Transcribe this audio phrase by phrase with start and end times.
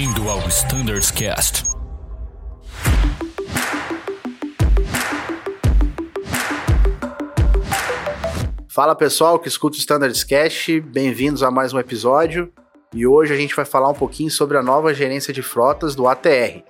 [0.00, 1.62] Bem-vindo ao Standards Cast.
[8.66, 12.50] Fala pessoal que escuta o Standards Cast, bem-vindos a mais um episódio.
[12.94, 16.08] E hoje a gente vai falar um pouquinho sobre a nova gerência de frotas do
[16.08, 16.64] ATR.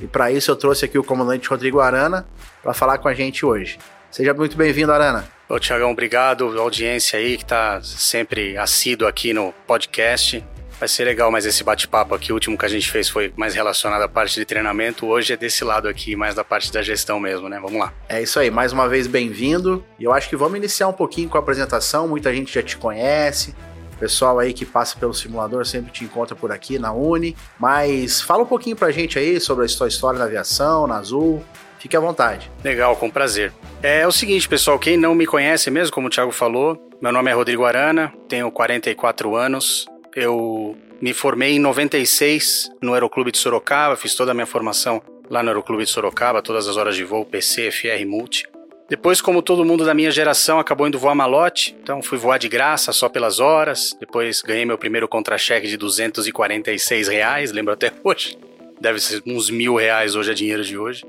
[0.00, 2.26] E para isso eu trouxe aqui o comandante Rodrigo Arana
[2.60, 3.78] para falar com a gente hoje.
[4.10, 5.35] Seja muito bem-vindo, Arana.
[5.48, 6.58] Ô, Tiagão, obrigado.
[6.58, 10.44] Audiência aí que tá sempre assíduo aqui no podcast.
[10.80, 12.32] Vai ser legal mais esse bate-papo aqui.
[12.32, 15.06] O último que a gente fez foi mais relacionado à parte de treinamento.
[15.06, 17.60] Hoje é desse lado aqui, mais da parte da gestão mesmo, né?
[17.60, 17.94] Vamos lá.
[18.08, 19.84] É isso aí, mais uma vez bem-vindo.
[20.00, 22.08] E eu acho que vamos iniciar um pouquinho com a apresentação.
[22.08, 23.54] Muita gente já te conhece.
[23.94, 27.36] O pessoal aí que passa pelo simulador sempre te encontra por aqui na Uni.
[27.56, 31.42] Mas fala um pouquinho pra gente aí sobre a sua história na aviação, na Azul.
[31.86, 32.50] Fique à vontade.
[32.64, 33.52] Legal, com prazer.
[33.80, 37.30] É o seguinte, pessoal, quem não me conhece mesmo, como o Thiago falou, meu nome
[37.30, 43.94] é Rodrigo Arana, tenho 44 anos, eu me formei em 96 no Aeroclube de Sorocaba,
[43.94, 47.24] fiz toda a minha formação lá no Aeroclube de Sorocaba, todas as horas de voo,
[47.24, 48.48] PC, FR Multi.
[48.88, 52.48] Depois, como todo mundo da minha geração acabou indo voar malote, então fui voar de
[52.48, 53.96] graça só pelas horas.
[54.00, 58.36] Depois ganhei meu primeiro contra-cheque de 246 reais, lembro até hoje.
[58.80, 61.04] Deve ser uns mil reais hoje, é dinheiro de hoje.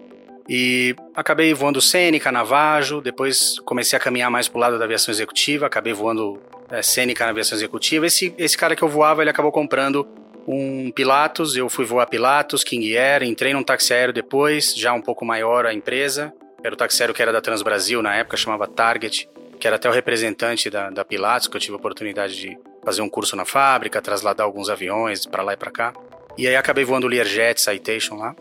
[0.49, 5.65] E acabei voando Sênica, Navajo, depois comecei a caminhar mais pro lado da aviação executiva,
[5.65, 6.39] acabei voando
[6.71, 8.05] é, Sênica na aviação executiva.
[8.05, 10.07] Esse, esse cara que eu voava, ele acabou comprando
[10.47, 15.01] um Pilatus, eu fui voar Pilatus, King Air, entrei num táxi aéreo depois, já um
[15.01, 16.33] pouco maior a empresa.
[16.63, 19.89] Era o táxi aéreo que era da Transbrasil, na época chamava Target, que era até
[19.89, 23.43] o representante da, da Pilatus, que eu tive a oportunidade de fazer um curso na
[23.43, 25.93] fábrica, trasladar alguns aviões para lá e para cá.
[26.37, 28.33] E aí acabei voando Learjet Citation lá.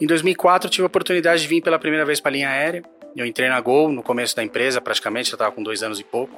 [0.00, 2.82] Em 2004 tive a oportunidade de vir pela primeira vez para a linha aérea.
[3.16, 6.04] Eu entrei na Gol no começo da empresa, praticamente, eu estava com dois anos e
[6.04, 6.36] pouco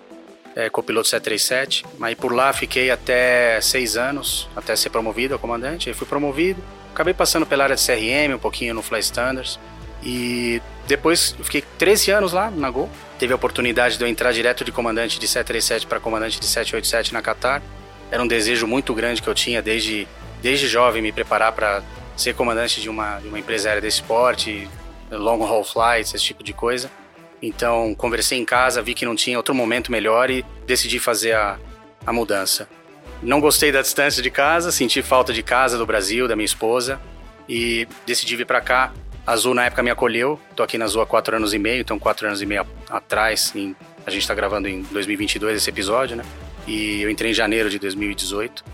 [0.57, 1.85] é, copiloto 737.
[2.01, 5.91] Aí por lá fiquei até seis anos, até ser promovido a comandante.
[5.91, 6.61] Aí fui promovido.
[6.93, 9.61] Acabei passando pela área de CRM, um pouquinho no Fly Standards.
[10.03, 12.89] E depois fiquei 13 anos lá na Gol.
[13.19, 17.13] Teve a oportunidade de eu entrar direto de comandante de 737 para comandante de 787
[17.13, 17.63] na Qatar.
[18.11, 20.09] Era um desejo muito grande que eu tinha desde,
[20.41, 21.83] desde jovem me preparar para
[22.17, 24.69] ser comandante de uma, de uma empresa aérea desse esporte,
[25.11, 26.91] long haul flights, esse tipo de coisa.
[27.41, 31.59] Então, conversei em casa, vi que não tinha outro momento melhor e decidi fazer a,
[32.07, 32.69] a mudança.
[33.23, 37.01] Não gostei da distância de casa, senti falta de casa do Brasil, da minha esposa
[37.49, 38.93] e decidi vir para cá.
[39.27, 41.81] A Azul na época me acolheu, tô aqui na Azul há quatro anos e meio,
[41.81, 43.75] então quatro anos e meio atrás, em,
[44.07, 46.25] a gente está gravando em 2022 esse episódio, né?
[46.67, 48.65] E eu entrei em janeiro de 2018.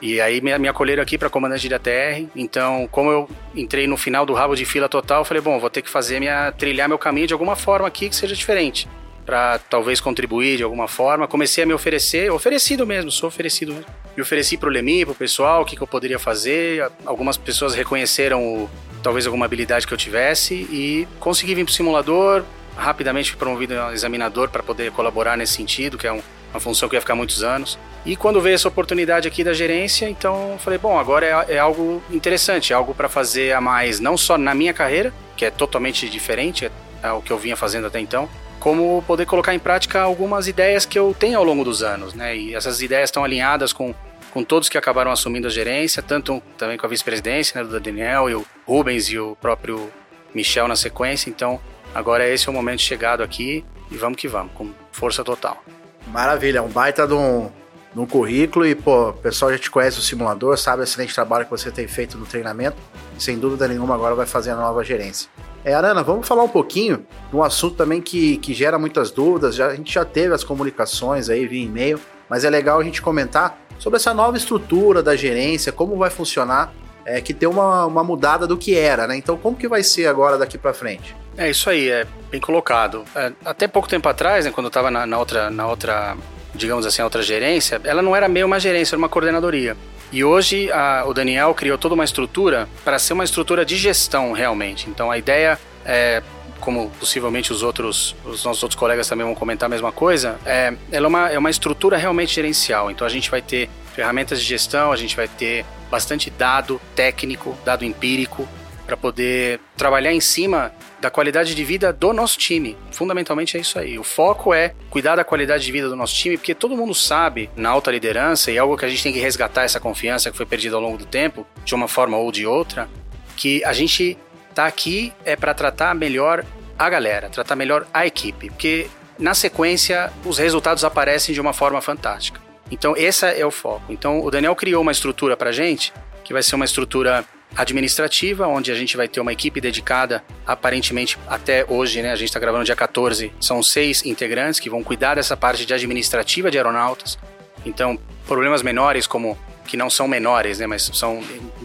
[0.00, 2.28] E aí me acolheram aqui para comandante de ATR.
[2.36, 5.82] Então, como eu entrei no final do rabo de fila total, falei, bom, vou ter
[5.82, 8.88] que fazer minha trilhar meu caminho de alguma forma aqui que seja diferente,
[9.26, 11.26] para talvez contribuir de alguma forma.
[11.26, 13.86] Comecei a me oferecer, oferecido mesmo, sou oferecido mesmo.
[14.16, 16.88] Me ofereci pro Lemi, pro pessoal, o que, que eu poderia fazer.
[17.04, 18.70] Algumas pessoas reconheceram o,
[19.02, 22.44] talvez alguma habilidade que eu tivesse e consegui vir pro simulador.
[22.76, 26.22] Rapidamente fui promovido a examinador para poder colaborar nesse sentido, que é um,
[26.52, 27.76] uma função que ia ficar muitos anos.
[28.04, 32.02] E quando veio essa oportunidade aqui da gerência, então falei, bom, agora é, é algo
[32.10, 36.08] interessante, é algo para fazer a mais, não só na minha carreira, que é totalmente
[36.08, 36.70] diferente é,
[37.02, 38.28] é o que eu vinha fazendo até então,
[38.58, 42.36] como poder colocar em prática algumas ideias que eu tenho ao longo dos anos, né?
[42.36, 43.94] E essas ideias estão alinhadas com,
[44.32, 48.28] com todos que acabaram assumindo a gerência, tanto também com a vice-presidência, né, do Daniel
[48.28, 49.90] e o Rubens e o próprio
[50.34, 51.30] Michel na sequência.
[51.30, 51.60] Então,
[51.94, 55.62] agora esse é o momento chegado aqui e vamos que vamos, com força total.
[56.08, 57.50] Maravilha, um baita de um,
[57.94, 61.44] no currículo e, pô, o pessoal já te conhece o simulador, sabe o excelente trabalho
[61.44, 62.76] que você tem feito no treinamento
[63.18, 65.28] sem dúvida nenhuma agora vai fazer a nova gerência.
[65.64, 69.54] É, Arana, vamos falar um pouquinho de um assunto também que, que gera muitas dúvidas,
[69.54, 73.02] já, a gente já teve as comunicações aí via e-mail, mas é legal a gente
[73.02, 76.72] comentar sobre essa nova estrutura da gerência, como vai funcionar,
[77.04, 79.16] é, que tem uma, uma mudada do que era, né?
[79.16, 81.16] Então, como que vai ser agora daqui para frente?
[81.36, 83.04] É isso aí, é bem colocado.
[83.14, 86.16] É, até pouco tempo atrás, né, quando eu estava na, na, outra, na outra
[86.58, 89.76] digamos assim, a outra gerência, ela não era meio uma gerência, era uma coordenadoria.
[90.10, 94.32] E hoje a, o Daniel criou toda uma estrutura para ser uma estrutura de gestão
[94.32, 94.88] realmente.
[94.88, 96.22] Então a ideia é
[96.60, 100.74] como possivelmente os outros, os nossos outros colegas também vão comentar a mesma coisa, é,
[100.90, 102.90] ela é uma, é uma estrutura realmente gerencial.
[102.90, 107.56] Então a gente vai ter ferramentas de gestão, a gente vai ter bastante dado técnico,
[107.64, 108.48] dado empírico,
[108.86, 112.76] para poder trabalhar em cima da qualidade de vida do nosso time.
[112.90, 113.98] Fundamentalmente é isso aí.
[113.98, 117.48] O foco é cuidar da qualidade de vida do nosso time, porque todo mundo sabe
[117.56, 120.36] na alta liderança, e é algo que a gente tem que resgatar essa confiança que
[120.36, 122.88] foi perdida ao longo do tempo, de uma forma ou de outra,
[123.36, 124.18] que a gente
[124.54, 126.44] tá aqui é para tratar melhor
[126.78, 131.80] a galera, tratar melhor a equipe, porque na sequência, os resultados aparecem de uma forma
[131.80, 132.40] fantástica.
[132.70, 133.92] Então, esse é o foco.
[133.92, 135.92] Então, o Daniel criou uma estrutura para gente,
[136.22, 137.24] que vai ser uma estrutura
[137.56, 142.12] administrativa, onde a gente vai ter uma equipe dedicada, aparentemente até hoje, né?
[142.12, 145.74] A gente está gravando dia 14, são seis integrantes que vão cuidar dessa parte de
[145.74, 147.18] administrativa de aeronautas.
[147.64, 149.36] Então, problemas menores, como
[149.66, 150.66] que não são menores, né?
[150.66, 151.22] Mas são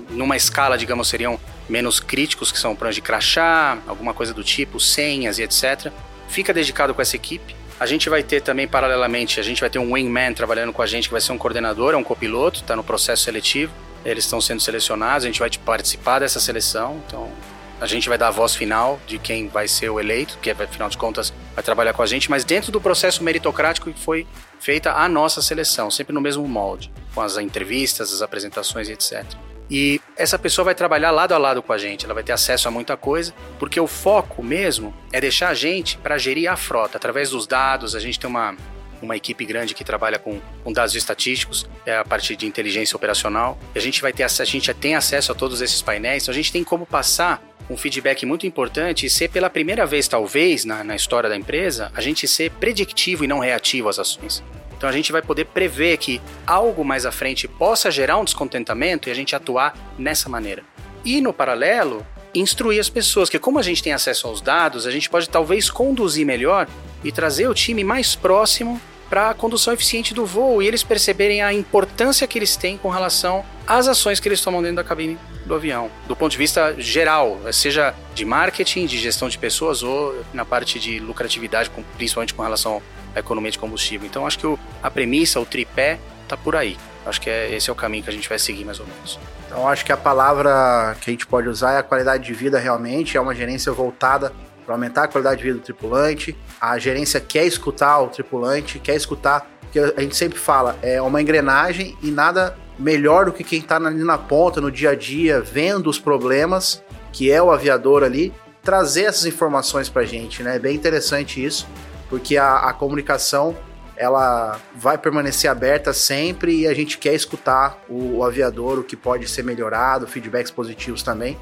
[0.09, 1.39] numa escala, digamos, seriam
[1.69, 5.91] menos críticos, que são problemas de crachá, alguma coisa do tipo, senhas e etc.
[6.27, 7.55] Fica dedicado com essa equipe.
[7.79, 10.85] A gente vai ter também, paralelamente, a gente vai ter um wingman trabalhando com a
[10.85, 13.73] gente, que vai ser um coordenador, é um copiloto, está no processo seletivo.
[14.05, 17.31] Eles estão sendo selecionados, a gente vai participar dessa seleção, então
[17.79, 20.89] a gente vai dar a voz final de quem vai ser o eleito, que afinal
[20.89, 24.25] de contas vai trabalhar com a gente, mas dentro do processo meritocrático que foi
[24.59, 29.25] feita a nossa seleção, sempre no mesmo molde, com as entrevistas, as apresentações e etc.
[29.69, 32.67] E essa pessoa vai trabalhar lado a lado com a gente, ela vai ter acesso
[32.67, 36.97] a muita coisa, porque o foco mesmo é deixar a gente para gerir a frota
[36.97, 37.95] através dos dados.
[37.95, 38.55] A gente tem uma,
[39.03, 43.57] uma equipe grande que trabalha com, com, dados estatísticos, é a parte de inteligência operacional.
[43.75, 46.51] A gente vai ter a gente tem acesso a todos esses painéis, então a gente
[46.51, 50.95] tem como passar um feedback muito importante e ser pela primeira vez, talvez, na, na
[50.95, 54.43] história da empresa, a gente ser predictivo e não reativo às ações.
[54.77, 59.07] Então a gente vai poder prever que algo mais à frente possa gerar um descontentamento
[59.07, 60.63] e a gente atuar nessa maneira.
[61.05, 64.91] E no paralelo, instruir as pessoas, que como a gente tem acesso aos dados, a
[64.91, 66.67] gente pode talvez conduzir melhor
[67.03, 71.41] e trazer o time mais próximo para a condução eficiente do voo e eles perceberem
[71.41, 75.17] a importância que eles têm com relação às ações que eles tomam dentro da cabine
[75.45, 80.23] do avião, do ponto de vista geral, seja de marketing, de gestão de pessoas ou
[80.33, 82.81] na parte de lucratividade, principalmente com relação
[83.15, 84.07] a economia de combustível.
[84.07, 86.77] Então acho que o, a premissa, o tripé, tá por aí.
[87.05, 89.19] Acho que é, esse é o caminho que a gente vai seguir mais ou menos.
[89.45, 92.57] Então acho que a palavra que a gente pode usar é a qualidade de vida
[92.57, 94.33] realmente, é uma gerência voltada
[94.65, 96.35] para aumentar a qualidade de vida do tripulante.
[96.59, 101.21] A gerência quer escutar o tripulante, quer escutar, porque a gente sempre fala, é uma
[101.21, 105.41] engrenagem e nada melhor do que quem está ali na ponta, no dia a dia,
[105.41, 108.33] vendo os problemas, que é o aviador ali,
[108.63, 110.55] trazer essas informações para a gente, né?
[110.55, 111.67] É bem interessante isso
[112.13, 113.57] porque a, a comunicação
[113.97, 118.95] ela vai permanecer aberta sempre e a gente quer escutar o, o, aviador, o que
[118.95, 121.35] pode ser melhorado, feedbacks positivos também.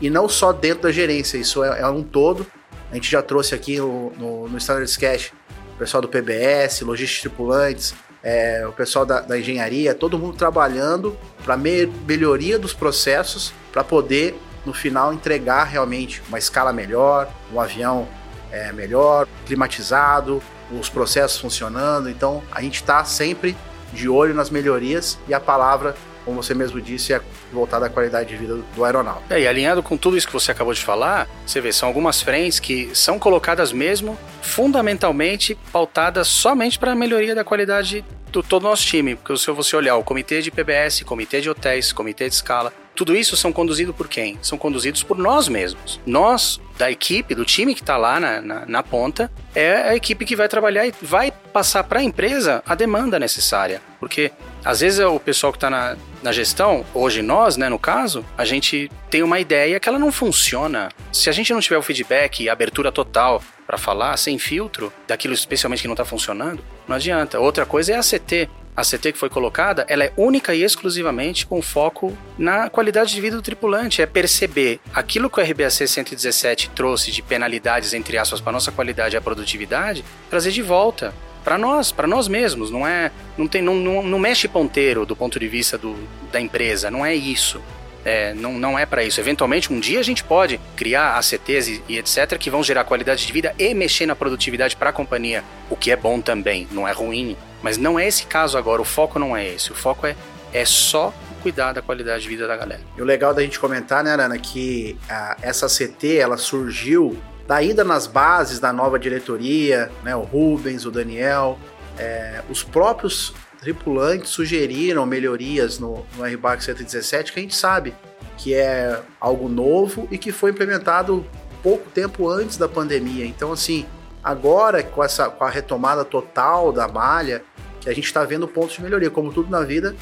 [0.00, 2.44] E não só dentro da gerência, isso é, é um todo.
[2.90, 4.58] A gente já trouxe aqui no, no, no
[5.00, 5.32] Cash
[5.74, 11.16] o pessoal do PBS, logísticos tripulantes, é, o pessoal da, da, engenharia, todo mundo trabalhando
[11.44, 17.60] para me melhoria dos processos, para poder no final entregar realmente uma escala melhor, um
[17.60, 18.08] avião
[18.50, 20.42] é, melhor, climatizado,
[20.72, 22.10] os processos funcionando.
[22.10, 23.56] Então a gente está sempre
[23.92, 25.94] de olho nas melhorias e a palavra,
[26.26, 27.20] como você mesmo disse, é
[27.52, 29.32] voltada à qualidade de vida do aeronauta.
[29.32, 32.20] É, e alinhado com tudo isso que você acabou de falar, você vê, são algumas
[32.20, 38.64] frentes que são colocadas mesmo fundamentalmente pautadas somente para a melhoria da qualidade do todo
[38.64, 39.14] o nosso time.
[39.14, 43.14] Porque se você olhar o comitê de PBS, comitê de hotéis, comitê de escala, tudo
[43.14, 44.38] isso são conduzidos por quem?
[44.42, 46.00] São conduzidos por nós mesmos.
[46.06, 50.24] Nós, da equipe, do time que está lá na, na, na, ponta, é a equipe
[50.24, 53.82] que vai trabalhar e vai passar para a empresa a demanda necessária.
[54.00, 54.32] Porque
[54.66, 58.44] às vezes o pessoal que está na, na gestão, hoje nós, né, no caso, a
[58.44, 60.88] gente tem uma ideia que ela não funciona.
[61.12, 65.82] Se a gente não tiver o feedback abertura total para falar, sem filtro, daquilo especialmente
[65.82, 67.38] que não está funcionando, não adianta.
[67.38, 71.46] Outra coisa é a CT a CT que foi colocada, ela é única e exclusivamente
[71.46, 74.02] com foco na qualidade de vida do tripulante.
[74.02, 79.16] É perceber aquilo que o RBAC 117 trouxe de penalidades, entre aspas, para nossa qualidade
[79.16, 81.14] e a produtividade, trazer de volta
[81.46, 82.72] para nós, para nós mesmos.
[82.72, 85.96] Não é, não tem, não, não, não, mexe ponteiro do ponto de vista do,
[86.32, 86.90] da empresa.
[86.90, 87.62] Não é isso.
[88.04, 89.20] É, não, não é para isso.
[89.20, 92.36] Eventualmente, um dia a gente pode criar ACTs e, e, etc.
[92.36, 95.92] que vão gerar qualidade de vida e mexer na produtividade para a companhia, o que
[95.92, 97.36] é bom também, não é ruim.
[97.62, 99.70] Mas não é esse caso agora, o foco não é esse.
[99.70, 100.16] O foco é,
[100.52, 102.80] é só cuidar da qualidade de vida da galera.
[102.96, 107.62] E o legal da gente comentar, né, Arana, que a, essa CT ela surgiu da
[107.62, 111.58] ida nas bases da nova diretoria, né, o Rubens, o Daniel,
[111.98, 117.94] é, os próprios tripulantes sugeriram melhorias no, no RBAC 117 que a gente sabe
[118.36, 121.24] que é algo novo e que foi implementado
[121.62, 123.24] pouco tempo antes da pandemia.
[123.24, 123.86] Então, assim,
[124.26, 127.44] Agora, com, essa, com a retomada total da malha,
[127.80, 129.08] que a gente está vendo pontos de melhoria.
[129.08, 129.94] Como tudo na vida,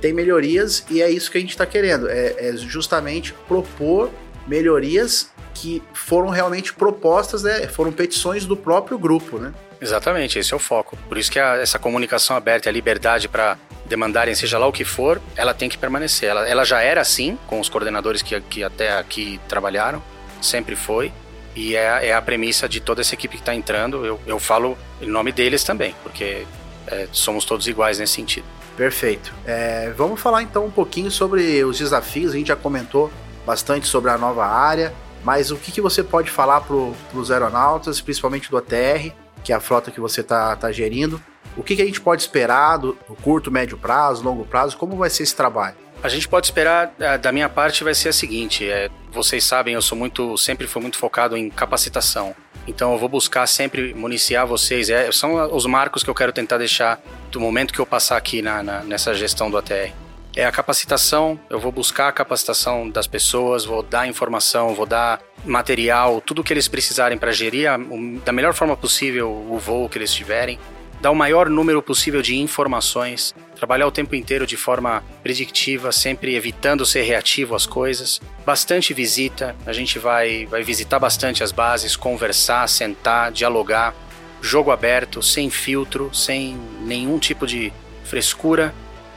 [0.00, 2.08] tem melhorias e é isso que a gente está querendo.
[2.08, 4.10] É, é, justamente propor
[4.46, 7.68] melhorias que foram realmente propostas, né?
[7.68, 9.54] Foram petições do próprio grupo, né?
[9.80, 10.96] Exatamente, esse é o foco.
[11.08, 13.56] Por isso que a, essa comunicação aberta e a liberdade para
[13.86, 16.28] demandarem seja lá o que for, ela tem que permanecer.
[16.28, 20.02] Ela, ela já era assim com os coordenadores que, que até aqui trabalharam,
[20.40, 21.12] sempre foi.
[21.54, 24.04] E é, é a premissa de toda essa equipe que está entrando.
[24.04, 26.46] Eu, eu falo em nome deles também, porque
[26.86, 28.46] é, somos todos iguais nesse sentido.
[28.76, 29.32] Perfeito.
[29.46, 32.32] É, vamos falar então um pouquinho sobre os desafios.
[32.32, 33.10] A gente já comentou
[33.46, 34.92] bastante sobre a nova área,
[35.24, 39.10] mas o que, que você pode falar para os aeronautas, principalmente do ATR,
[39.42, 41.20] que é a frota que você está tá gerindo?
[41.56, 44.76] O que, que, a gente pode esperar do, do curto, médio prazo, longo prazo?
[44.76, 45.76] Como vai ser esse trabalho?
[46.02, 49.80] A gente pode esperar, da minha parte, vai ser a seguinte: é, vocês sabem, eu
[49.80, 52.34] sou muito, sempre fui muito focado em capacitação.
[52.66, 54.90] Então eu vou buscar sempre municiar vocês.
[54.90, 57.00] É, são os marcos que eu quero tentar deixar
[57.30, 60.03] do momento que eu passar aqui na, na, nessa gestão do ATR.
[60.36, 65.20] É a capacitação, eu vou buscar a capacitação das pessoas, vou dar informação, vou dar
[65.44, 67.78] material, tudo que eles precisarem para gerir a,
[68.24, 70.58] da melhor forma possível o voo que eles tiverem
[71.04, 76.34] dar o maior número possível de informações, trabalhar o tempo inteiro de forma predictiva, sempre
[76.34, 78.22] evitando ser reativo às coisas.
[78.46, 83.94] Bastante visita, a gente vai, vai visitar bastante as bases, conversar, sentar, dialogar.
[84.40, 87.70] Jogo aberto, sem filtro, sem nenhum tipo de
[88.04, 88.74] frescura.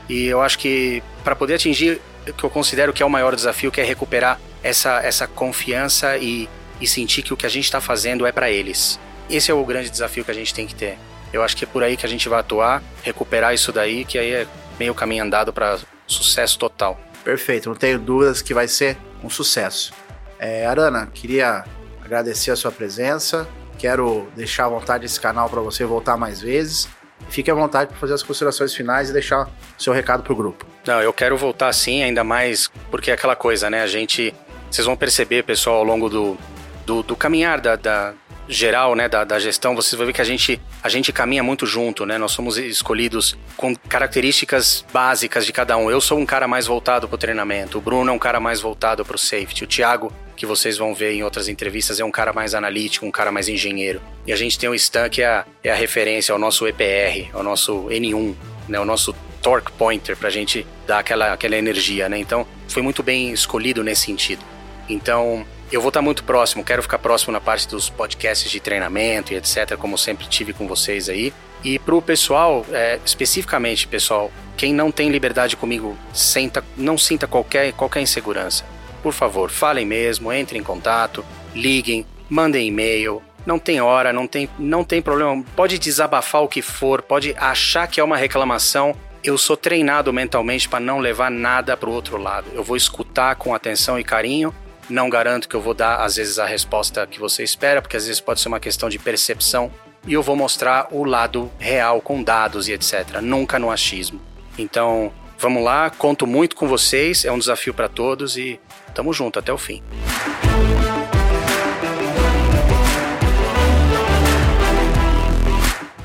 [0.08, 3.34] E eu acho que para poder atingir o que eu considero que é o maior
[3.34, 6.48] desafio, que é recuperar essa, essa confiança e,
[6.80, 8.98] e sentir que o que a gente está fazendo é para eles.
[9.28, 10.98] Esse é o grande desafio que a gente tem que ter.
[11.32, 14.18] Eu acho que é por aí que a gente vai atuar, recuperar isso daí, que
[14.18, 14.46] aí é
[14.78, 16.98] meio caminho andado para sucesso total.
[17.22, 19.92] Perfeito, não tenho dúvidas que vai ser um sucesso.
[20.38, 21.64] É, Arana, queria
[22.02, 23.46] agradecer a sua presença.
[23.78, 26.88] Quero deixar à vontade esse canal para você voltar mais vezes.
[27.28, 30.66] Fique à vontade para fazer as considerações finais e deixar seu recado para o grupo.
[30.86, 33.82] Não, eu quero voltar sim, ainda mais porque é aquela coisa, né?
[33.82, 34.34] A gente.
[34.70, 36.36] Vocês vão perceber, pessoal, ao longo do,
[36.84, 38.12] do, do caminhar da, da,
[38.48, 41.66] geral, né, da, da gestão, vocês vão ver que a gente, a gente caminha muito
[41.66, 42.16] junto, né?
[42.16, 45.90] Nós somos escolhidos com características básicas de cada um.
[45.90, 48.60] Eu sou um cara mais voltado para o treinamento, o Bruno é um cara mais
[48.60, 52.12] voltado para o safety, o Thiago, que vocês vão ver em outras entrevistas, é um
[52.12, 54.00] cara mais analítico, um cara mais engenheiro.
[54.24, 57.28] E a gente tem o Stan, que é a, é a referência ao nosso EPR,
[57.34, 58.34] ao nosso N1,
[58.68, 62.18] né, o nosso torque pointer, para a gente dar aquela, aquela energia, né?
[62.18, 64.44] Então, foi muito bem escolhido nesse sentido.
[64.88, 69.32] Então, eu vou estar muito próximo, quero ficar próximo na parte dos podcasts de treinamento
[69.32, 71.32] e etc, como sempre tive com vocês aí.
[71.64, 77.26] E para o pessoal, é, especificamente, pessoal, quem não tem liberdade comigo, senta, não sinta
[77.26, 78.64] qualquer, qualquer insegurança.
[79.02, 81.24] Por favor, falem mesmo, entrem em contato,
[81.54, 83.22] liguem, mandem e-mail.
[83.46, 85.42] Não tem hora, não tem, não tem problema.
[85.56, 88.94] Pode desabafar o que for, pode achar que é uma reclamação.
[89.22, 92.46] Eu sou treinado mentalmente para não levar nada para o outro lado.
[92.54, 94.54] Eu vou escutar com atenção e carinho
[94.88, 98.06] não garanto que eu vou dar, às vezes, a resposta que você espera, porque às
[98.06, 99.70] vezes pode ser uma questão de percepção.
[100.06, 103.20] E eu vou mostrar o lado real com dados e etc.
[103.20, 104.20] Nunca no achismo.
[104.56, 108.58] Então, vamos lá, conto muito com vocês, é um desafio para todos e
[108.98, 109.80] tamo junto até o fim.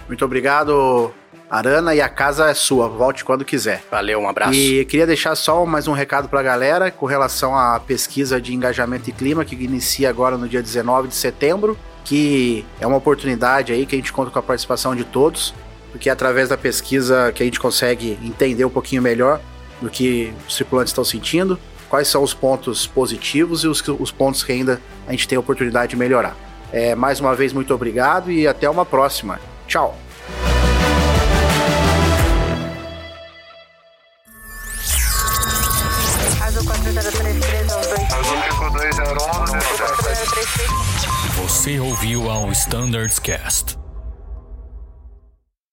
[0.07, 1.11] Muito obrigado,
[1.49, 3.83] Arana, e a casa é sua, volte quando quiser.
[3.89, 4.53] Valeu, um abraço.
[4.53, 8.53] E queria deixar só mais um recado para a galera com relação à pesquisa de
[8.53, 13.73] engajamento e clima que inicia agora no dia 19 de setembro, que é uma oportunidade
[13.73, 15.51] aí que a gente conta com a participação de todos,
[15.89, 19.41] porque é através da pesquisa que a gente consegue entender um pouquinho melhor
[19.81, 21.57] do que os tripulantes estão sentindo,
[21.93, 25.39] quais são os pontos positivos e os, os pontos que ainda a gente tem a
[25.39, 26.35] oportunidade de melhorar.
[26.71, 29.39] É, mais uma vez, muito obrigado e até uma próxima.
[29.67, 29.95] Tchau!
[41.43, 43.82] Você ouviu ao Standards Cast.